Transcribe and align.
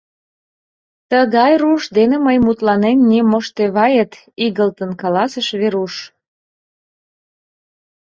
Тыгай 1.11 1.53
руш 1.61 1.83
дене 1.97 2.17
мый 2.25 2.37
мутланен 2.45 2.97
не 3.11 3.19
моштевает,— 3.31 4.11
игылтын 4.45 4.91
каласыш 5.01 5.47
Веруш. 5.59 5.95